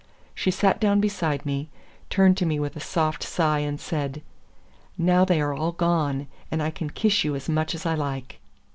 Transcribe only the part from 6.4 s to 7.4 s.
and I can kiss you